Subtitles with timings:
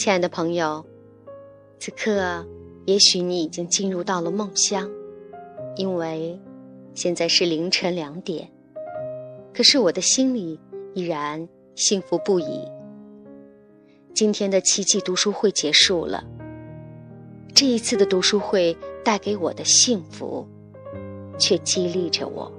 [0.00, 0.82] 亲爱的朋友，
[1.78, 2.46] 此刻
[2.86, 4.90] 也许你已经进入到了梦乡，
[5.76, 6.40] 因为
[6.94, 8.50] 现在是凌晨两点。
[9.52, 10.58] 可是我的心里
[10.94, 12.66] 依然幸福不已。
[14.14, 16.24] 今天的奇迹读书会结束了，
[17.54, 20.48] 这一次的读书会带给我的幸福，
[21.38, 22.50] 却激励着我。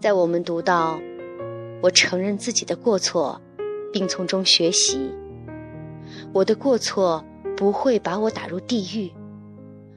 [0.00, 1.00] 在我们读到
[1.80, 3.40] “我承认自己的过错”。
[3.92, 5.10] 并从中学习。
[6.32, 7.24] 我的过错
[7.56, 9.12] 不会把我打入地狱，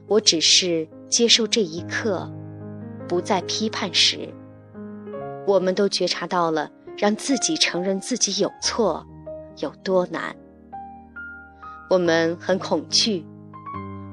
[0.08, 2.30] 我只是接受这一刻，
[3.08, 4.28] 不再批判时，
[5.46, 9.06] 我们都觉察到了让自己承认自己有错
[9.58, 10.34] 有多难。
[11.88, 13.24] 我们很恐惧，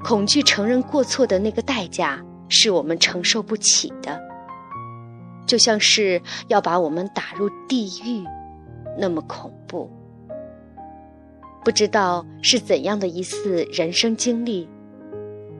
[0.03, 4.21] 恐惧承认过错的那个代价是我们承受不起的，
[5.47, 8.23] 就像是要把我们打入地狱。
[8.99, 9.89] 那么恐怖，
[11.63, 14.67] 不知道是怎样的一次人生经历，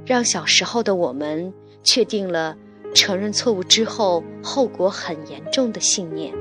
[0.06, 2.58] 让小时候的我们确定了
[2.94, 6.34] 承认错误之后后果很严重的信念。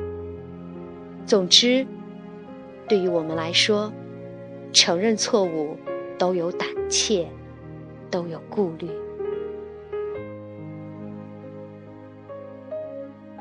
[1.27, 1.86] 总之，
[2.88, 3.92] 对于我们来说，
[4.72, 5.77] 承认错误
[6.19, 7.28] 都有胆怯，
[8.11, 8.88] 都有顾虑。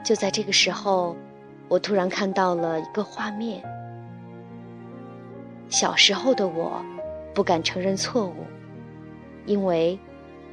[0.03, 1.15] 就在这个时候。
[1.71, 3.61] 我突然看到了一个画面：
[5.69, 6.83] 小时候的我，
[7.33, 8.33] 不敢承认错误，
[9.45, 9.97] 因为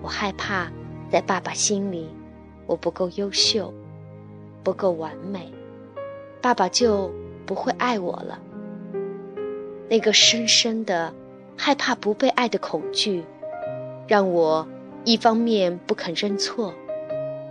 [0.03, 0.71] 我害怕
[1.11, 2.09] 在爸爸心里
[2.67, 3.73] 我不够优秀，
[4.63, 5.51] 不够完美，
[6.41, 7.11] 爸爸就
[7.47, 8.39] 不会爱我了。
[9.89, 11.15] 那个深深的
[11.57, 13.25] 害怕不被爱的恐惧，
[14.07, 14.67] 让我
[15.05, 16.75] 一方面不肯认错，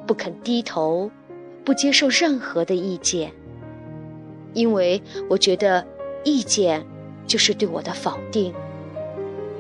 [0.06, 1.10] 不肯低头，
[1.64, 3.32] 不接受任何的意见。
[4.54, 5.86] 因为我觉得，
[6.24, 6.86] 意见
[7.28, 8.54] 就是对我的否定，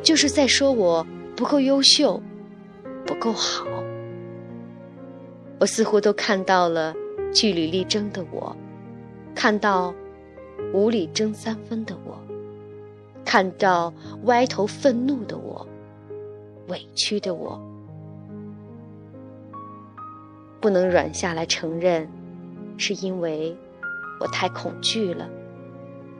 [0.03, 1.05] 就是在说我
[1.35, 2.21] 不够优秀，
[3.05, 3.65] 不够好。
[5.59, 6.93] 我似乎都看到了
[7.33, 8.55] 据理力争的我，
[9.33, 9.93] 看到
[10.73, 12.17] 无理争三分的我，
[13.23, 13.93] 看到
[14.23, 15.67] 歪头愤怒的我，
[16.67, 17.61] 委屈的我，
[20.59, 22.07] 不能软下来承认，
[22.77, 23.55] 是因为。
[24.17, 25.29] 我太恐惧了，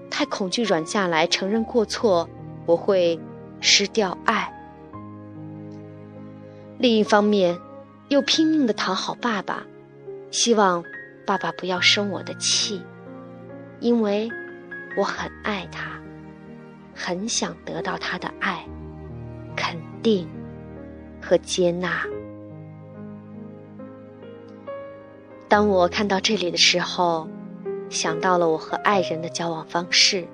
[0.10, 2.30] 太恐惧软下来承认过错，
[2.66, 3.20] 我会
[3.60, 4.52] 失掉爱。
[6.78, 7.60] 另一方面，
[8.08, 9.66] 又拼命的讨好爸爸，
[10.32, 10.84] 希望
[11.26, 12.82] 爸爸不要生我的气，
[13.80, 14.30] 因为
[14.96, 16.00] 我很爱他，
[16.94, 18.66] 很想得到他的爱、
[19.56, 20.28] 肯定
[21.22, 22.06] 和接纳。
[25.48, 27.28] 当我看到这里的时候。
[27.90, 30.28] 想到了我和爱人的交往方式，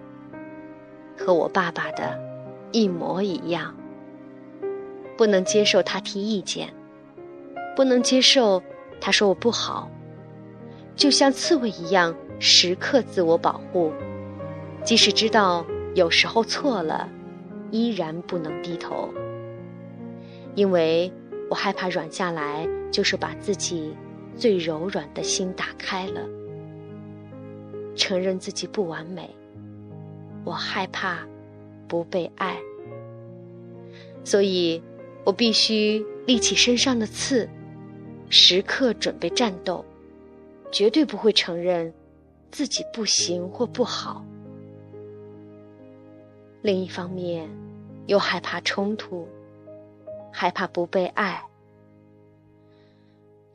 [1.17, 2.19] 和我爸爸的
[2.72, 3.75] 一模一样。
[5.17, 6.73] 不能接受他提意见，
[7.75, 8.63] 不能接受
[9.00, 9.90] 他说我不好，
[10.95, 13.94] 就像刺猬一样，时刻自我保护。
[14.84, 15.63] 即使知道
[15.94, 17.07] 有时候错了，
[17.69, 19.13] 依然不能低头，
[20.56, 21.11] 因为
[21.51, 23.95] 我害怕软下来，就是把自己
[24.35, 26.22] 最柔软的心打开了。
[27.96, 29.29] 承认自己不完美，
[30.44, 31.19] 我害怕
[31.88, 32.57] 不被爱，
[34.24, 34.81] 所以
[35.24, 37.47] 我必须立起身上的刺，
[38.29, 39.85] 时刻准备战斗，
[40.72, 41.94] 绝对不会承认
[42.50, 44.25] 自己不行或不好。
[46.62, 47.50] 另一方面，
[48.08, 49.28] 又害怕冲突，
[50.31, 51.44] 害怕不被爱，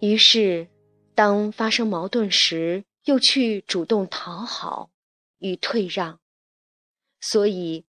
[0.00, 0.66] 于是
[1.14, 2.84] 当发生矛盾时。
[3.06, 4.90] 又去主动讨好
[5.38, 6.18] 与退让，
[7.20, 7.84] 所以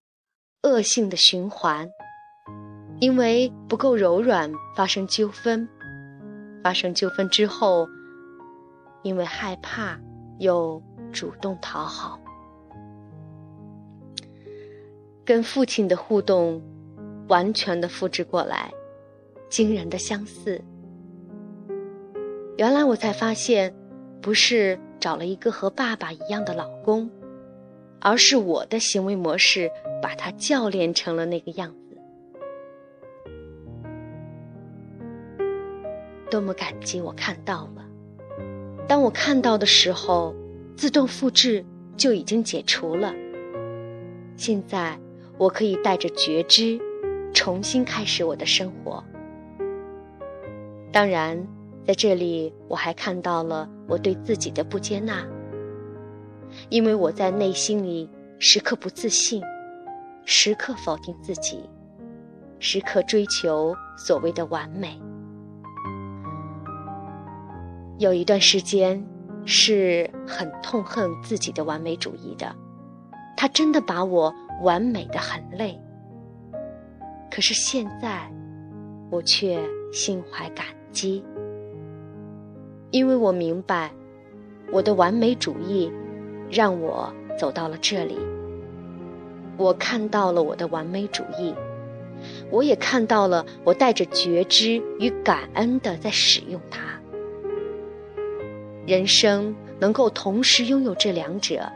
[0.62, 1.90] 恶性的循环。
[3.00, 5.68] 因为不够柔软，发生纠纷；
[6.64, 7.88] 发生纠纷之后，
[9.02, 10.00] 因为害怕，
[10.40, 10.82] 又
[11.12, 12.20] 主动讨好。
[15.26, 16.62] 跟父亲的互动
[17.28, 18.72] 完全的复制过来，
[19.50, 20.64] 惊人的相似。
[22.58, 23.76] 原来我才发现，
[24.22, 24.80] 不是。
[25.00, 27.10] 找了一个和爸爸一样的老公，
[28.00, 29.70] 而是我的行为模式
[30.02, 31.98] 把他教练成了那个样子。
[36.30, 37.86] 多么感激我看到了！
[38.88, 40.36] 当我看到的时候，
[40.76, 41.64] 自动复制
[41.96, 43.14] 就已经解除了。
[44.36, 45.00] 现在
[45.38, 46.80] 我可以带着觉知，
[47.34, 49.04] 重新开始我的生活。
[50.92, 51.57] 当然。
[51.88, 55.26] 在这里，我还看到了我对自己的不接纳，
[56.68, 59.42] 因为我在内心里时刻不自信，
[60.26, 61.64] 时刻否定自己，
[62.60, 65.02] 时刻追求所谓的完美。
[68.00, 69.02] 有一段时间
[69.46, 72.54] 是很痛恨自己的完美主义的，
[73.38, 75.80] 他真的把我完美的很累。
[77.32, 78.30] 可是现在，
[79.10, 79.58] 我却
[79.94, 81.24] 心怀感激，
[82.92, 83.92] 因为我明白，
[84.72, 85.92] 我的完美主义
[86.50, 88.18] 让我走到了这里。
[89.58, 91.54] 我看到了我的完美主义，
[92.52, 96.82] 我也看到了我带着觉知与感恩的在使用它。
[98.86, 101.70] 人生能够同时拥有这两者，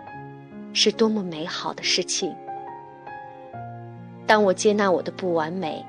[0.73, 2.33] 是多么美好的事情！
[4.25, 5.83] 当我接纳我的不完美，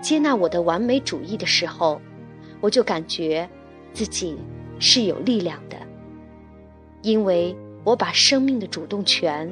[0.00, 2.00] 接纳我的完美主义的时候，
[2.62, 3.46] 我就感觉
[3.94, 4.36] 自己
[4.78, 5.76] 是有力量的，
[7.00, 9.50] 因为我把生命的主动权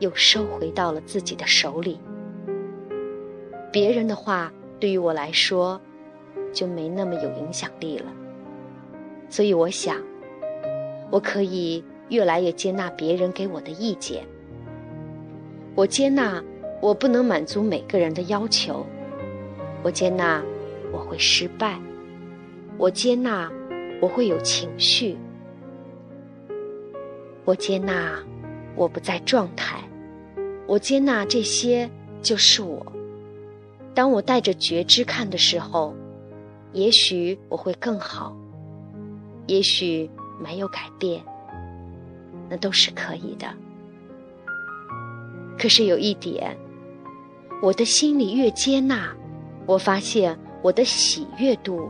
[0.00, 2.00] 又收回到了自己的手里。
[3.70, 5.80] 别人的话对于我来说
[6.52, 8.06] 就没那么有影响力了，
[9.28, 9.96] 所以我想，
[11.10, 14.26] 我可以越来越接纳别人给我的意见，
[15.76, 16.42] 我接纳。
[16.80, 18.84] 我不能满足每个人的要求，
[19.84, 20.42] 我接纳
[20.92, 21.80] 我会失败，
[22.78, 23.50] 我接纳
[24.00, 25.16] 我会有情绪，
[27.44, 28.18] 我接纳
[28.74, 29.78] 我不在状态，
[30.66, 31.88] 我接纳这些
[32.20, 32.84] 就是我。
[33.94, 35.94] 当我带着觉知看的时候，
[36.72, 38.36] 也许我会更好，
[39.46, 40.10] 也许
[40.42, 41.22] 没有改变，
[42.48, 43.46] 那都是可以的。
[45.58, 46.56] 可是有一点。
[47.62, 49.14] 我的心里越接纳，
[49.66, 51.88] 我发现我的喜悦度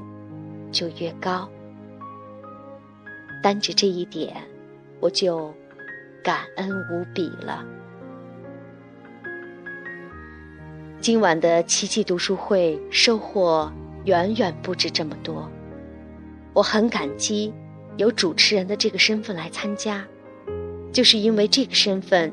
[0.72, 1.48] 就越高。
[3.42, 4.34] 单指这一点，
[4.98, 5.54] 我就
[6.24, 7.64] 感恩无比了。
[11.00, 13.70] 今晚的奇迹读书会收获
[14.04, 15.48] 远远不止这么多，
[16.52, 17.52] 我很感激
[17.98, 20.04] 有主持人的这个身份来参加，
[20.92, 22.32] 就是因为这个身份，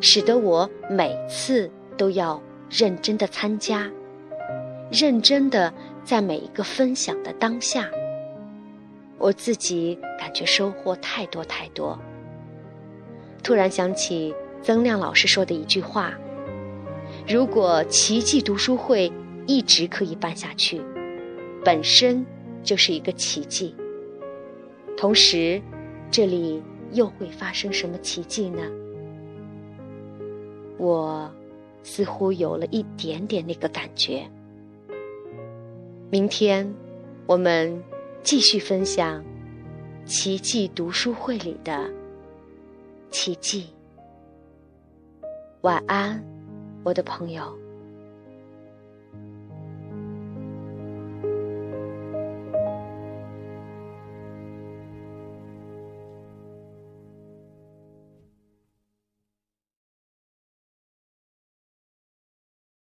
[0.00, 2.40] 使得我每次都要。
[2.72, 3.90] 认真的参加，
[4.92, 7.88] 认真的在每一个分享的当下，
[9.18, 11.98] 我自己感觉收获太多太多。
[13.42, 16.12] 突然想起曾亮老师说的一句话
[17.28, 19.12] ：“如果奇迹读书会
[19.46, 20.80] 一直可以办下去，
[21.64, 22.24] 本身
[22.62, 23.74] 就是一个奇迹。
[24.96, 25.60] 同时，
[26.10, 26.62] 这里
[26.92, 28.62] 又会发生什么奇迹呢？”
[30.78, 31.30] 我。
[31.82, 34.22] 似乎有了一点点那个感觉。
[36.12, 36.68] 明天，
[37.24, 37.80] 我们
[38.20, 39.22] 继续分享
[40.04, 41.88] 《奇迹读书会》里的
[43.12, 43.68] 奇迹。
[45.60, 46.20] 晚安，
[46.82, 47.56] 我的朋友。